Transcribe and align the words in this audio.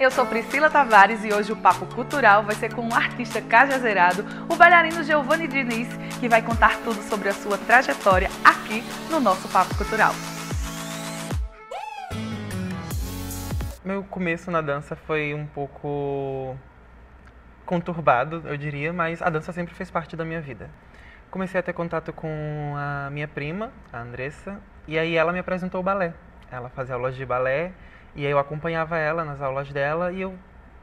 Eu 0.00 0.12
sou 0.12 0.24
Priscila 0.24 0.70
Tavares 0.70 1.24
e 1.24 1.32
hoje 1.32 1.50
o 1.50 1.56
Papo 1.56 1.84
Cultural 1.92 2.44
vai 2.44 2.54
ser 2.54 2.72
com 2.72 2.82
um 2.82 2.94
artista 2.94 3.42
cajazeirado, 3.42 4.24
o 4.48 4.54
bailarino 4.54 5.02
Giovanni 5.02 5.48
Diniz, 5.48 5.88
que 6.20 6.28
vai 6.28 6.40
contar 6.40 6.76
tudo 6.84 7.02
sobre 7.02 7.28
a 7.28 7.32
sua 7.32 7.58
trajetória 7.58 8.28
aqui 8.44 8.84
no 9.10 9.18
nosso 9.18 9.48
Papo 9.48 9.76
Cultural. 9.76 10.12
Meu 13.84 14.04
começo 14.04 14.52
na 14.52 14.60
dança 14.60 14.94
foi 14.94 15.34
um 15.34 15.46
pouco 15.46 16.56
conturbado, 17.66 18.44
eu 18.46 18.56
diria, 18.56 18.92
mas 18.92 19.20
a 19.20 19.28
dança 19.28 19.52
sempre 19.52 19.74
fez 19.74 19.90
parte 19.90 20.14
da 20.14 20.24
minha 20.24 20.40
vida. 20.40 20.70
Comecei 21.28 21.58
a 21.58 21.62
ter 21.62 21.72
contato 21.72 22.12
com 22.12 22.72
a 22.76 23.10
minha 23.10 23.26
prima, 23.26 23.72
a 23.92 23.98
Andressa, 23.98 24.60
e 24.86 24.96
aí 24.96 25.16
ela 25.16 25.32
me 25.32 25.40
apresentou 25.40 25.80
o 25.80 25.82
balé. 25.82 26.14
Ela 26.52 26.68
fazia 26.68 26.94
aulas 26.94 27.16
de 27.16 27.26
balé 27.26 27.72
e 28.14 28.24
aí 28.26 28.30
eu 28.30 28.38
acompanhava 28.38 28.98
ela 28.98 29.24
nas 29.24 29.40
aulas 29.40 29.72
dela 29.72 30.12
e 30.12 30.20
eu 30.20 30.34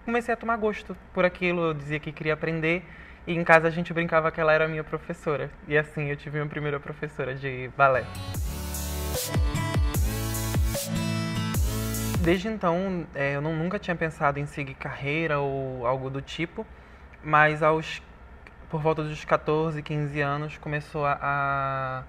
comecei 0.05 0.33
a 0.33 0.37
tomar 0.37 0.57
gosto 0.57 0.95
por 1.13 1.25
aquilo. 1.25 1.61
Eu 1.61 1.73
dizia 1.73 1.99
que 1.99 2.11
queria 2.11 2.33
aprender 2.33 2.83
e 3.27 3.33
em 3.33 3.43
casa 3.43 3.67
a 3.67 3.71
gente 3.71 3.93
brincava 3.93 4.31
que 4.31 4.39
ela 4.39 4.53
era 4.53 4.67
minha 4.67 4.83
professora. 4.83 5.49
E 5.67 5.77
assim 5.77 6.09
eu 6.09 6.15
tive 6.15 6.37
minha 6.37 6.49
primeira 6.49 6.79
professora 6.79 7.35
de 7.35 7.69
balé. 7.75 8.05
Desde 12.21 12.47
então, 12.47 13.05
é, 13.13 13.35
eu 13.35 13.41
não, 13.41 13.55
nunca 13.55 13.77
tinha 13.77 13.95
pensado 13.95 14.39
em 14.39 14.45
seguir 14.45 14.73
carreira 14.73 15.39
ou 15.39 15.85
algo 15.85 16.09
do 16.09 16.21
tipo, 16.21 16.65
mas 17.23 17.61
aos 17.61 18.01
por 18.69 18.81
volta 18.81 19.03
dos 19.03 19.23
14, 19.23 19.81
15 19.81 20.21
anos 20.21 20.57
começou 20.57 21.05
a, 21.05 22.03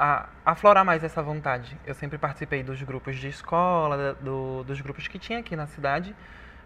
a 0.00 0.30
aflorar 0.46 0.82
mais 0.82 1.04
essa 1.04 1.22
vontade. 1.22 1.76
Eu 1.86 1.94
sempre 1.94 2.16
participei 2.16 2.62
dos 2.62 2.82
grupos 2.82 3.16
de 3.16 3.28
escola, 3.28 4.14
do, 4.14 4.64
dos 4.64 4.80
grupos 4.80 5.06
que 5.06 5.18
tinha 5.18 5.40
aqui 5.40 5.54
na 5.54 5.66
cidade, 5.66 6.16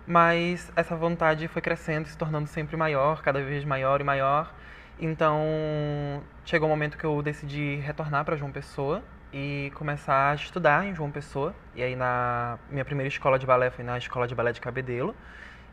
mas 0.07 0.71
essa 0.77 0.95
vontade 0.95 1.49
foi 1.49 1.61
crescendo, 1.61 2.07
se 2.07 2.17
tornando 2.17 2.47
sempre 2.47 2.77
maior, 2.77 3.23
cada 3.23 3.43
vez 3.43 3.65
maior 3.65 4.01
e 4.01 4.05
maior. 4.05 4.55
Então, 5.01 6.23
chegou 6.45 6.69
o 6.69 6.71
um 6.71 6.75
momento 6.77 6.97
que 6.97 7.05
eu 7.05 7.21
decidi 7.23 7.75
retornar 7.85 8.25
para 8.25 8.37
João 8.37 8.53
Pessoa 8.53 9.03
e 9.33 9.73
começar 9.75 10.31
a 10.31 10.35
estudar 10.37 10.87
em 10.87 10.95
João 10.95 11.11
Pessoa. 11.11 11.53
E 11.75 11.83
aí, 11.83 11.97
na 11.97 12.57
minha 12.71 12.85
primeira 12.85 13.09
escola 13.09 13.37
de 13.37 13.45
balé 13.45 13.69
foi 13.69 13.85
na 13.85 13.99
Escola 13.99 14.29
de 14.29 14.35
Balé 14.37 14.53
de 14.53 14.61
Cabedelo 14.61 15.13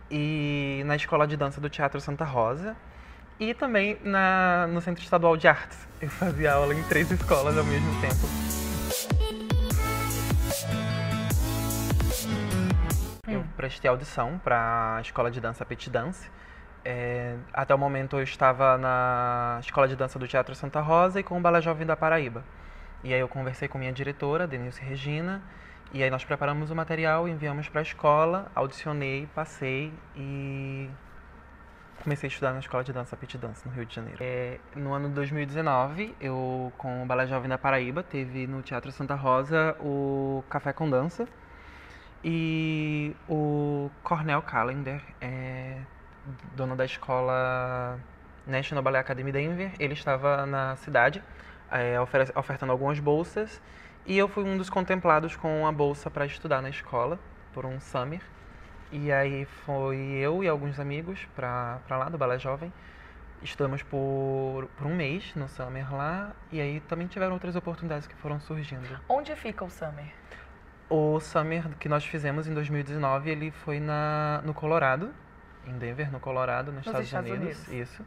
e 0.09 0.81
na 0.87 0.95
Escola 0.95 1.27
de 1.27 1.37
Dança 1.37 1.61
do 1.61 1.69
Teatro 1.69 2.01
Santa 2.01 2.25
Rosa 2.25 2.75
e 3.41 3.55
também 3.55 3.97
na, 4.03 4.67
no 4.67 4.79
Centro 4.81 5.03
Estadual 5.03 5.35
de 5.35 5.47
Artes. 5.47 5.87
Eu 5.99 6.09
fazia 6.11 6.53
aula 6.53 6.75
em 6.75 6.83
três 6.83 7.09
escolas 7.09 7.57
ao 7.57 7.63
mesmo 7.63 7.89
tempo. 7.99 8.27
Eu 13.27 13.43
prestei 13.57 13.89
audição 13.89 14.39
para 14.43 14.97
a 14.97 15.01
escola 15.01 15.31
de 15.31 15.41
dança 15.41 15.65
Petit 15.65 15.89
Dance. 15.89 16.29
É, 16.85 17.35
até 17.51 17.73
o 17.73 17.79
momento 17.79 18.17
eu 18.17 18.23
estava 18.23 18.77
na 18.77 19.57
escola 19.59 19.87
de 19.87 19.95
dança 19.95 20.19
do 20.19 20.27
Teatro 20.27 20.53
Santa 20.53 20.79
Rosa 20.79 21.19
e 21.19 21.23
com 21.23 21.35
o 21.39 21.41
Balé 21.41 21.61
Jovem 21.61 21.87
da 21.87 21.97
Paraíba. 21.97 22.43
E 23.03 23.11
aí 23.11 23.19
eu 23.19 23.27
conversei 23.27 23.67
com 23.67 23.79
minha 23.79 23.91
diretora, 23.91 24.45
Denilce 24.45 24.83
Regina, 24.83 25.41
e 25.91 26.03
aí 26.03 26.11
nós 26.11 26.23
preparamos 26.23 26.69
o 26.69 26.75
material, 26.75 27.27
enviamos 27.27 27.67
para 27.67 27.81
a 27.81 27.83
escola, 27.83 28.51
audicionei, 28.53 29.27
passei 29.33 29.91
e 30.15 30.87
comecei 32.01 32.27
a 32.27 32.31
estudar 32.31 32.53
na 32.53 32.59
escola 32.59 32.83
de 32.83 32.91
dança 32.91 33.15
Pit 33.15 33.37
Dance, 33.37 33.67
no 33.67 33.73
Rio 33.73 33.85
de 33.85 33.95
Janeiro. 33.95 34.17
É, 34.21 34.59
no 34.75 34.93
ano 34.93 35.07
de 35.09 35.15
2019, 35.15 36.15
eu, 36.19 36.73
com 36.77 37.03
o 37.03 37.05
Balé 37.05 37.27
Jovem 37.27 37.47
da 37.47 37.57
Paraíba, 37.57 38.03
teve 38.03 38.47
no 38.47 38.61
Teatro 38.61 38.91
Santa 38.91 39.15
Rosa 39.15 39.75
o 39.79 40.43
Café 40.49 40.73
com 40.73 40.89
Dança. 40.89 41.27
E 42.23 43.15
o 43.27 43.89
Cornel 44.03 44.41
Callender, 44.41 45.01
é, 45.19 45.77
dono 46.55 46.75
da 46.75 46.85
escola 46.85 47.99
National 48.45 48.83
Ballet 48.83 48.99
Academy 48.99 49.31
Denver, 49.31 49.71
ele 49.79 49.93
estava 49.93 50.45
na 50.45 50.75
cidade 50.75 51.23
é, 51.71 51.99
ofertando 52.35 52.71
algumas 52.71 52.99
bolsas 52.99 53.61
e 54.05 54.17
eu 54.17 54.27
fui 54.27 54.43
um 54.43 54.57
dos 54.57 54.69
contemplados 54.69 55.35
com 55.35 55.65
a 55.65 55.71
bolsa 55.71 56.09
para 56.09 56.25
estudar 56.25 56.61
na 56.61 56.69
escola 56.69 57.19
por 57.53 57.65
um 57.65 57.79
summer. 57.79 58.21
E 58.91 59.11
aí 59.11 59.45
foi 59.45 59.97
eu 59.97 60.43
e 60.43 60.47
alguns 60.47 60.79
amigos 60.79 61.25
pra, 61.35 61.79
pra 61.87 61.97
lá, 61.97 62.09
do 62.09 62.17
Balé 62.17 62.37
Jovem. 62.37 62.73
Estudamos 63.41 63.81
por, 63.81 64.67
por 64.77 64.85
um 64.85 64.95
mês 64.95 65.33
no 65.35 65.47
Summer 65.47 65.93
lá. 65.93 66.33
E 66.51 66.59
aí 66.59 66.79
também 66.81 67.07
tiveram 67.07 67.33
outras 67.33 67.55
oportunidades 67.55 68.05
que 68.05 68.15
foram 68.15 68.39
surgindo. 68.39 68.99
Onde 69.07 69.35
fica 69.35 69.63
o 69.63 69.69
Summer? 69.69 70.11
O 70.89 71.19
Summer 71.21 71.69
que 71.79 71.87
nós 71.87 72.05
fizemos 72.05 72.47
em 72.47 72.53
2019, 72.53 73.29
ele 73.29 73.51
foi 73.51 73.79
na, 73.79 74.41
no 74.43 74.53
Colorado, 74.53 75.09
em 75.65 75.77
Denver, 75.77 76.11
no 76.11 76.19
Colorado, 76.19 76.71
nos, 76.71 76.85
nos 76.85 76.87
Estados, 76.87 77.07
Estados 77.07 77.31
Unidos. 77.31 77.67
Unidos. 77.67 77.89
Isso. 77.89 78.05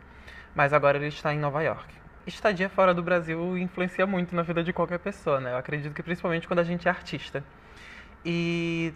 Mas 0.54 0.72
agora 0.72 0.98
ele 0.98 1.08
está 1.08 1.32
em 1.32 1.38
Nova 1.38 1.62
York. 1.62 1.94
Estadia 2.26 2.68
fora 2.68 2.94
do 2.94 3.02
Brasil 3.02 3.56
influencia 3.58 4.06
muito 4.06 4.34
na 4.34 4.42
vida 4.42 4.62
de 4.62 4.72
qualquer 4.72 4.98
pessoa, 4.98 5.40
né? 5.40 5.52
Eu 5.52 5.56
acredito 5.56 5.92
que 5.94 6.02
principalmente 6.02 6.46
quando 6.46 6.60
a 6.60 6.64
gente 6.64 6.86
é 6.86 6.90
artista. 6.90 7.42
E 8.24 8.94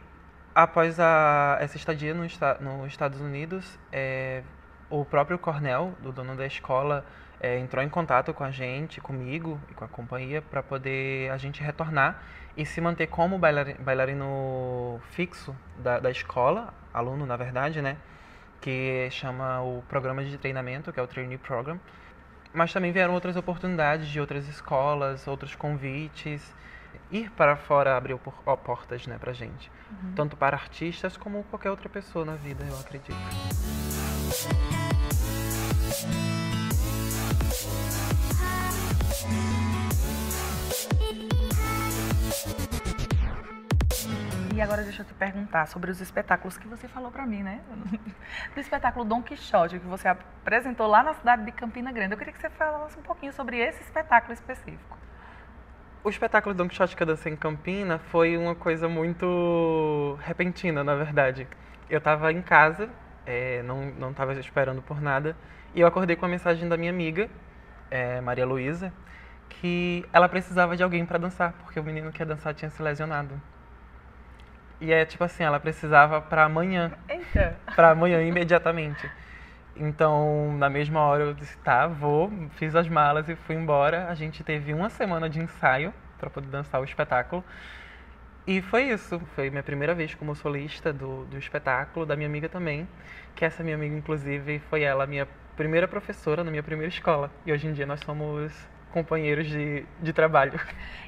após 0.58 0.98
a, 0.98 1.56
essa 1.60 1.76
estadia 1.76 2.12
no, 2.12 2.22
nos 2.22 2.86
Estados 2.88 3.20
Unidos, 3.20 3.78
é, 3.92 4.42
o 4.90 5.04
próprio 5.04 5.38
Cornell, 5.38 5.94
o 6.04 6.10
dono 6.10 6.34
da 6.34 6.44
escola, 6.46 7.06
é, 7.40 7.60
entrou 7.60 7.80
em 7.80 7.88
contato 7.88 8.34
com 8.34 8.42
a 8.42 8.50
gente, 8.50 9.00
comigo 9.00 9.60
e 9.70 9.74
com 9.74 9.84
a 9.84 9.88
companhia, 9.88 10.42
para 10.42 10.60
poder 10.60 11.30
a 11.30 11.36
gente 11.36 11.62
retornar 11.62 12.20
e 12.56 12.66
se 12.66 12.80
manter 12.80 13.06
como 13.06 13.38
bailarino, 13.38 15.00
fixo 15.10 15.54
da, 15.78 16.00
da 16.00 16.10
escola, 16.10 16.74
aluno 16.92 17.24
na 17.24 17.36
verdade, 17.36 17.80
né? 17.80 17.96
Que 18.60 19.08
chama 19.12 19.62
o 19.62 19.84
programa 19.88 20.24
de 20.24 20.36
treinamento, 20.38 20.92
que 20.92 20.98
é 20.98 21.02
o 21.04 21.06
Trainee 21.06 21.38
Program. 21.38 21.78
Mas 22.52 22.72
também 22.72 22.90
vieram 22.90 23.14
outras 23.14 23.36
oportunidades 23.36 24.08
de 24.08 24.18
outras 24.18 24.48
escolas, 24.48 25.28
outros 25.28 25.54
convites 25.54 26.52
ir 27.10 27.30
para 27.30 27.56
fora 27.56 27.96
abriu 27.96 28.18
portas 28.18 29.06
né, 29.06 29.18
para 29.18 29.32
gente. 29.32 29.70
Uhum. 29.90 30.12
Tanto 30.14 30.36
para 30.36 30.56
artistas 30.56 31.16
como 31.16 31.42
qualquer 31.44 31.70
outra 31.70 31.88
pessoa 31.88 32.24
na 32.24 32.34
vida, 32.34 32.64
eu 32.64 32.78
acredito. 32.78 33.16
E 44.58 44.60
agora 44.60 44.82
deixa 44.82 45.02
eu 45.02 45.06
te 45.06 45.14
perguntar 45.14 45.66
sobre 45.68 45.88
os 45.88 46.00
espetáculos 46.00 46.58
que 46.58 46.66
você 46.66 46.88
falou 46.88 47.12
para 47.12 47.24
mim, 47.24 47.44
né? 47.44 47.60
Do 48.54 48.60
espetáculo 48.60 49.04
Dom 49.04 49.22
Quixote, 49.22 49.78
que 49.78 49.86
você 49.86 50.08
apresentou 50.08 50.88
lá 50.88 51.00
na 51.00 51.14
cidade 51.14 51.44
de 51.44 51.52
Campina 51.52 51.92
Grande. 51.92 52.14
Eu 52.14 52.18
queria 52.18 52.32
que 52.32 52.40
você 52.40 52.50
falasse 52.50 52.98
um 52.98 53.02
pouquinho 53.02 53.32
sobre 53.32 53.56
esse 53.58 53.80
espetáculo 53.82 54.34
específico. 54.34 54.98
O 56.04 56.10
espetáculo 56.10 56.54
Don 56.54 56.68
Quixote 56.68 56.96
que 56.96 57.02
eu 57.02 57.06
dancei 57.06 57.32
em 57.32 57.36
Campina 57.36 57.98
foi 57.98 58.36
uma 58.36 58.54
coisa 58.54 58.88
muito 58.88 60.16
repentina, 60.22 60.84
na 60.84 60.94
verdade. 60.94 61.46
Eu 61.90 61.98
estava 61.98 62.32
em 62.32 62.40
casa, 62.40 62.88
é, 63.26 63.62
não 63.62 64.10
estava 64.10 64.32
esperando 64.34 64.80
por 64.80 65.00
nada, 65.00 65.36
e 65.74 65.80
eu 65.80 65.86
acordei 65.86 66.14
com 66.14 66.24
a 66.24 66.28
mensagem 66.28 66.68
da 66.68 66.76
minha 66.76 66.90
amiga, 66.90 67.28
é, 67.90 68.20
Maria 68.20 68.46
Luísa, 68.46 68.92
que 69.48 70.04
ela 70.12 70.28
precisava 70.28 70.76
de 70.76 70.82
alguém 70.82 71.04
para 71.04 71.18
dançar, 71.18 71.52
porque 71.64 71.80
o 71.80 71.82
menino 71.82 72.12
que 72.12 72.22
ia 72.22 72.26
dançar 72.26 72.54
tinha 72.54 72.70
se 72.70 72.80
lesionado. 72.80 73.34
E 74.80 74.92
é 74.92 75.04
tipo 75.04 75.24
assim, 75.24 75.42
ela 75.42 75.58
precisava 75.58 76.20
para 76.20 76.44
amanhã. 76.44 76.92
Eita! 77.08 77.56
Para 77.74 77.90
amanhã 77.90 78.22
imediatamente. 78.22 79.10
Então, 79.78 80.52
na 80.58 80.68
mesma 80.68 81.00
hora 81.00 81.24
eu 81.24 81.34
disse, 81.34 81.56
tá, 81.58 81.86
vou, 81.86 82.30
fiz 82.56 82.74
as 82.74 82.88
malas 82.88 83.28
e 83.28 83.36
fui 83.36 83.54
embora. 83.54 84.08
A 84.08 84.14
gente 84.14 84.42
teve 84.42 84.74
uma 84.74 84.90
semana 84.90 85.30
de 85.30 85.40
ensaio 85.40 85.94
para 86.18 86.28
poder 86.28 86.48
dançar 86.48 86.80
o 86.80 86.84
espetáculo. 86.84 87.44
E 88.46 88.62
foi 88.62 88.84
isso, 88.84 89.20
foi 89.34 89.50
minha 89.50 89.62
primeira 89.62 89.94
vez 89.94 90.14
como 90.14 90.34
solista 90.34 90.92
do, 90.92 91.26
do 91.26 91.36
espetáculo, 91.36 92.06
da 92.06 92.16
minha 92.16 92.28
amiga 92.28 92.48
também, 92.48 92.88
que 93.34 93.44
essa 93.44 93.62
minha 93.62 93.76
amiga, 93.76 93.94
inclusive, 93.94 94.58
foi 94.70 94.82
ela 94.82 95.06
minha 95.06 95.28
primeira 95.54 95.86
professora 95.86 96.42
na 96.42 96.50
minha 96.50 96.62
primeira 96.62 96.88
escola. 96.88 97.30
E 97.44 97.52
hoje 97.52 97.66
em 97.66 97.72
dia 97.72 97.84
nós 97.84 98.00
somos 98.00 98.52
companheiros 98.90 99.46
de, 99.46 99.84
de 100.00 100.12
trabalho. 100.12 100.58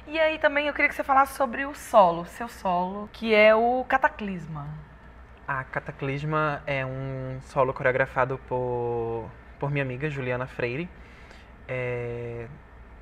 E 0.07 0.19
aí 0.19 0.37
também 0.39 0.67
eu 0.67 0.73
queria 0.73 0.89
que 0.89 0.95
você 0.95 1.03
falasse 1.03 1.35
sobre 1.35 1.65
o 1.65 1.73
solo, 1.73 2.25
seu 2.25 2.47
solo, 2.47 3.09
que 3.13 3.33
é 3.33 3.55
o 3.55 3.85
Cataclisma. 3.87 4.67
A 5.53 5.65
Cataclisma 5.65 6.63
é 6.65 6.85
um 6.85 7.37
solo 7.41 7.73
coreografado 7.73 8.37
por, 8.47 9.29
por 9.59 9.69
minha 9.69 9.83
amiga 9.83 10.09
Juliana 10.09 10.47
Freire. 10.47 10.87
É, 11.67 12.47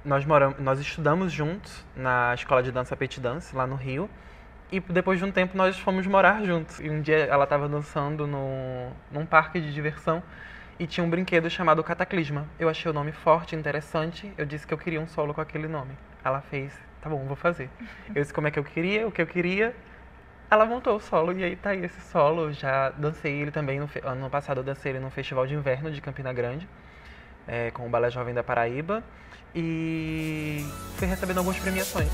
nós, 0.04 0.26
moramos, 0.26 0.58
nós 0.60 0.80
estudamos 0.80 1.32
juntos 1.32 1.86
na 1.96 2.34
escola 2.34 2.64
de 2.64 2.72
dança 2.72 2.98
Petit 2.98 3.22
Dance, 3.22 3.56
lá 3.56 3.68
no 3.68 3.76
Rio. 3.76 4.10
E 4.72 4.80
depois 4.80 5.20
de 5.20 5.26
um 5.26 5.32
tempo 5.32 5.56
nós 5.56 5.78
fomos 5.78 6.08
morar 6.08 6.44
juntos. 6.44 6.80
E 6.80 6.90
um 6.90 7.04
dia 7.04 7.18
ela 7.18 7.44
estava 7.44 7.70
dançando 7.70 8.26
no, 8.26 8.90
num 9.12 9.28
parque 9.28 9.62
de 9.62 9.72
diversão 9.72 10.24
e 10.80 10.88
tinha 10.88 11.06
um 11.06 11.10
brinquedo 11.10 11.52
chamado 11.52 11.84
Cataclisma. 11.84 12.48
Eu 12.58 12.68
achei 12.68 12.90
o 12.90 12.94
nome 12.96 13.12
forte, 13.12 13.56
interessante. 13.56 14.34
Eu 14.36 14.48
disse 14.48 14.66
que 14.66 14.74
eu 14.74 14.78
queria 14.80 15.00
um 15.00 15.08
solo 15.08 15.36
com 15.36 15.42
aquele 15.42 15.68
nome. 15.68 15.92
Ela 16.24 16.42
fez, 16.42 16.74
tá 17.00 17.12
bom, 17.12 17.24
vou 17.28 17.36
fazer. 17.36 17.70
Eu 18.08 18.24
disse 18.24 18.34
como 18.34 18.48
é 18.48 18.52
que 18.52 18.58
eu 18.58 18.64
queria, 18.64 19.08
o 19.08 19.12
que 19.12 19.22
eu 19.22 19.28
queria 19.28 19.76
ela 20.50 20.66
montou 20.66 20.96
o 20.96 21.00
solo 21.00 21.32
e 21.38 21.44
aí 21.44 21.56
tá 21.56 21.72
aí 21.72 21.86
esse 21.86 22.02
solo. 22.02 22.52
Já 22.52 22.90
dancei 22.90 23.34
ele 23.42 23.52
também 23.52 23.80
no 23.80 23.90
ano 24.04 24.30
passado 24.30 24.60
eu 24.60 24.64
dancei 24.64 24.92
ele 24.92 25.00
no 25.00 25.10
Festival 25.10 25.46
de 25.46 25.54
Inverno 25.54 25.92
de 25.92 26.02
Campina 26.02 26.34
Grande, 26.34 26.68
é, 27.48 27.72
com 27.72 27.86
o 27.86 27.90
Balé 27.90 28.10
Jovem 28.10 28.34
da 28.34 28.44
Paraíba 28.44 29.04
e 29.54 30.64
fui 30.96 31.08
recebendo 31.08 31.40
algumas 31.40 31.60
premiações. 31.60 32.10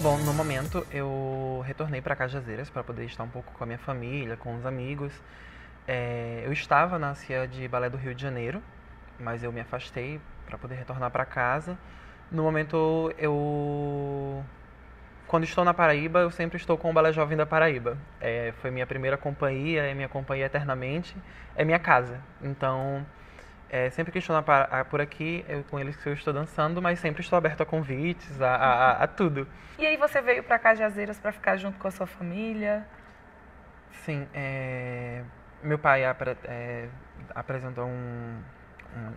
Bom, 0.00 0.18
no 0.18 0.32
momento 0.32 0.86
eu 0.92 1.62
retornei 1.66 2.00
para 2.00 2.14
Cajazeiras 2.14 2.70
para 2.70 2.84
poder 2.84 3.04
estar 3.04 3.24
um 3.24 3.28
pouco 3.28 3.52
com 3.52 3.64
a 3.64 3.66
minha 3.66 3.78
família, 3.78 4.36
com 4.36 4.54
os 4.54 4.64
amigos. 4.64 5.12
É, 5.88 6.42
eu 6.44 6.52
estava 6.52 6.98
na 6.98 7.14
CIA 7.14 7.46
de 7.46 7.66
Balé 7.68 7.88
do 7.88 7.96
Rio 7.96 8.14
de 8.14 8.22
Janeiro, 8.22 8.62
mas 9.18 9.42
eu 9.42 9.52
me 9.52 9.60
afastei 9.60 10.20
para 10.46 10.58
poder 10.58 10.76
retornar 10.76 11.10
para 11.10 11.24
casa. 11.24 11.78
No 12.30 12.42
momento 12.42 13.12
eu 13.18 14.44
quando 15.26 15.42
estou 15.42 15.64
na 15.64 15.74
Paraíba, 15.74 16.20
eu 16.20 16.30
sempre 16.30 16.56
estou 16.56 16.78
com 16.78 16.90
o 16.90 16.92
Balé 16.92 17.12
Jovem 17.12 17.36
da 17.36 17.44
Paraíba. 17.44 17.98
É, 18.20 18.52
foi 18.60 18.70
minha 18.70 18.86
primeira 18.86 19.16
companhia, 19.16 19.82
é 19.82 19.92
minha 19.92 20.08
companhia 20.08 20.46
eternamente, 20.46 21.16
é 21.56 21.64
minha 21.64 21.80
casa. 21.80 22.20
Então, 22.40 23.04
é, 23.68 23.90
sempre 23.90 24.12
que 24.12 24.18
estou 24.18 24.36
na, 24.36 24.84
por 24.84 25.00
aqui, 25.00 25.44
eu 25.48 25.64
com 25.64 25.80
eles 25.80 25.96
que 25.96 26.08
eu 26.08 26.12
estou 26.12 26.32
dançando, 26.32 26.80
mas 26.80 27.00
sempre 27.00 27.22
estou 27.22 27.36
aberto 27.36 27.62
a 27.62 27.66
convites, 27.66 28.40
a, 28.40 28.54
a, 28.54 29.02
a 29.02 29.06
tudo. 29.08 29.48
E 29.78 29.84
aí 29.84 29.96
você 29.96 30.22
veio 30.22 30.44
para 30.44 30.58
Cajazeiras 30.58 31.18
para 31.18 31.32
ficar 31.32 31.56
junto 31.56 31.78
com 31.78 31.88
a 31.88 31.90
sua 31.90 32.06
família? 32.06 32.86
Sim, 34.04 34.28
é, 34.32 35.22
meu 35.62 35.78
pai 35.78 36.04
é, 36.04 36.88
apresentou 37.34 37.86
um, 37.86 38.40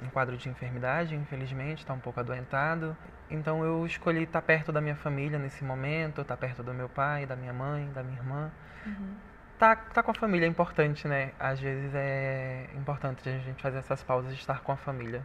um 0.04 0.10
quadro 0.10 0.38
de 0.38 0.50
enfermidade, 0.50 1.16
infelizmente, 1.16 1.80
está 1.80 1.94
um 1.94 2.00
pouco 2.00 2.20
adoentado. 2.20 2.96
Então 3.30 3.64
eu 3.64 3.86
escolhi 3.86 4.24
estar 4.24 4.42
perto 4.42 4.72
da 4.72 4.81
minha 4.81 4.96
família 4.96 5.38
nesse 5.40 5.64
momento, 5.64 6.22
estar 6.22 6.38
perto 6.38 6.64
do 6.64 6.74
meu 6.74 6.90
pai, 6.90 7.26
da 7.26 7.36
minha 7.36 7.54
mãe, 7.54 7.90
da 7.94 8.04
minha 8.04 8.18
irmã. 8.18 8.52
Uhum. 8.86 9.16
Tá, 9.58 9.76
tá 9.76 10.02
com 10.02 10.12
a 10.12 10.14
família 10.14 10.46
é 10.46 10.50
importante, 10.50 11.08
né? 11.08 11.31
Às 11.40 11.60
vezes 11.60 11.92
é 11.94 12.70
importante 12.76 13.28
a 13.28 13.38
gente 13.40 13.62
fazer 13.62 13.80
essas 13.80 14.02
pausas 14.02 14.34
de 14.34 14.40
estar 14.40 14.62
com 14.62 14.72
a 14.72 14.78
família. 14.78 15.22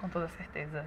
Com 0.00 0.08
toda 0.08 0.28
certeza. 0.28 0.84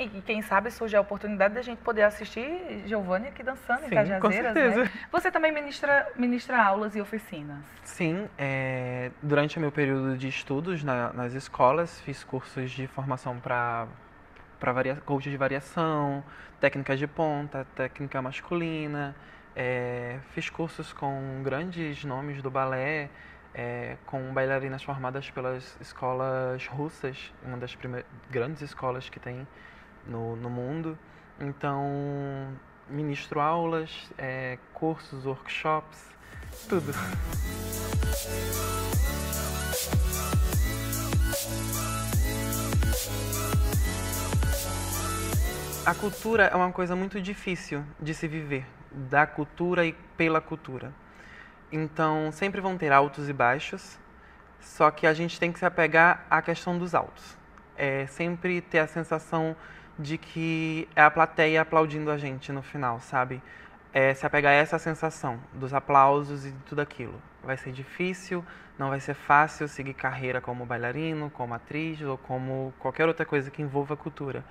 E 0.00 0.22
quem 0.22 0.40
sabe 0.40 0.70
surge 0.70 0.96
a 0.96 1.00
oportunidade 1.02 1.52
da 1.52 1.60
gente 1.60 1.78
poder 1.82 2.04
assistir 2.04 2.82
Giovanni 2.86 3.28
aqui 3.28 3.42
dançando 3.42 3.80
Sim, 3.80 3.86
em 3.86 3.90
Cajazeiras, 3.90 4.22
com 4.22 4.28
né? 4.28 4.34
certeza. 4.34 4.84
Né? 4.84 4.90
Você 5.12 5.30
também 5.30 5.52
ministra, 5.52 6.10
ministra 6.16 6.64
aulas 6.64 6.96
e 6.96 7.02
oficinas? 7.02 7.58
Sim, 7.84 8.26
é, 8.38 9.10
durante 9.22 9.58
o 9.58 9.60
meu 9.60 9.70
período 9.70 10.16
de 10.16 10.26
estudos 10.26 10.82
na, 10.82 11.12
nas 11.12 11.34
escolas, 11.34 12.00
fiz 12.00 12.24
cursos 12.24 12.70
de 12.70 12.86
formação 12.86 13.38
para 13.38 13.86
para 14.58 14.72
varia, 14.72 14.96
coach 14.96 15.28
de 15.28 15.36
variação, 15.36 16.22
técnicas 16.60 16.98
de 16.98 17.06
ponta, 17.06 17.66
técnica 17.74 18.20
masculina. 18.22 19.14
É, 19.54 20.18
fiz 20.32 20.48
cursos 20.48 20.92
com 20.92 21.42
grandes 21.42 22.04
nomes 22.04 22.42
do 22.42 22.50
balé, 22.50 23.10
é, 23.54 23.96
com 24.06 24.32
bailarinas 24.32 24.82
formadas 24.82 25.30
pelas 25.30 25.76
escolas 25.80 26.66
russas, 26.66 27.32
uma 27.42 27.56
das 27.56 27.76
grandes 28.30 28.62
escolas 28.62 29.08
que 29.08 29.18
tem 29.18 29.46
no, 30.06 30.36
no 30.36 30.50
mundo. 30.50 30.98
Então, 31.40 32.52
ministro 32.88 33.40
aulas, 33.40 34.10
é, 34.18 34.58
cursos, 34.74 35.24
workshops, 35.24 36.10
tudo. 36.68 36.92
A 45.86 45.94
cultura 45.94 46.44
é 46.44 46.54
uma 46.54 46.70
coisa 46.70 46.94
muito 46.94 47.20
difícil 47.20 47.82
de 47.98 48.14
se 48.14 48.28
viver, 48.28 48.66
da 48.92 49.26
cultura 49.26 49.86
e 49.86 49.92
pela 50.16 50.40
cultura. 50.40 50.92
Então, 51.72 52.30
sempre 52.32 52.60
vão 52.60 52.76
ter 52.76 52.92
altos 52.92 53.28
e 53.28 53.32
baixos, 53.32 53.98
só 54.60 54.90
que 54.90 55.06
a 55.06 55.14
gente 55.14 55.40
tem 55.40 55.50
que 55.50 55.58
se 55.58 55.64
apegar 55.64 56.26
à 56.28 56.42
questão 56.42 56.78
dos 56.78 56.94
altos. 56.94 57.36
É 57.76 58.06
sempre 58.06 58.60
ter 58.60 58.80
a 58.80 58.86
sensação 58.86 59.56
de 60.00 60.16
que 60.18 60.88
é 60.96 61.02
a 61.02 61.10
plateia 61.10 61.62
aplaudindo 61.62 62.10
a 62.10 62.16
gente 62.16 62.50
no 62.50 62.62
final, 62.62 63.00
sabe? 63.00 63.42
É 63.92 64.14
se 64.14 64.24
apegar 64.24 64.52
a 64.52 64.56
essa 64.56 64.78
sensação 64.78 65.38
dos 65.52 65.74
aplausos 65.74 66.46
e 66.46 66.50
de 66.50 66.58
tudo 66.60 66.80
aquilo. 66.80 67.20
Vai 67.42 67.56
ser 67.56 67.72
difícil, 67.72 68.44
não 68.78 68.88
vai 68.88 69.00
ser 69.00 69.14
fácil 69.14 69.68
seguir 69.68 69.94
carreira 69.94 70.40
como 70.40 70.64
bailarino, 70.64 71.30
como 71.30 71.54
atriz 71.54 72.00
ou 72.02 72.16
como 72.16 72.72
qualquer 72.78 73.06
outra 73.06 73.26
coisa 73.26 73.50
que 73.50 73.60
envolva 73.60 73.96
cultura. 73.96 74.44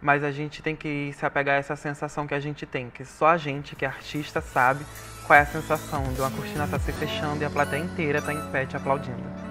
Mas 0.00 0.24
a 0.24 0.30
gente 0.30 0.62
tem 0.62 0.76
que 0.76 1.12
se 1.14 1.24
apegar 1.24 1.56
a 1.56 1.58
essa 1.58 1.76
sensação 1.76 2.26
que 2.26 2.34
a 2.34 2.40
gente 2.40 2.66
tem, 2.66 2.90
que 2.90 3.04
só 3.04 3.28
a 3.28 3.36
gente, 3.36 3.74
que 3.76 3.84
é 3.84 3.88
artista, 3.88 4.40
sabe 4.40 4.84
qual 5.26 5.38
é 5.38 5.42
a 5.42 5.46
sensação 5.46 6.02
de 6.12 6.20
uma 6.20 6.30
cortina 6.30 6.64
estar 6.64 6.78
tá 6.78 6.84
se 6.84 6.92
fechando 6.92 7.42
e 7.42 7.44
a 7.44 7.50
plateia 7.50 7.82
inteira 7.82 8.18
estar 8.18 8.32
tá 8.32 8.38
em 8.38 8.50
pé 8.50 8.66
te 8.66 8.76
aplaudindo. 8.76 9.45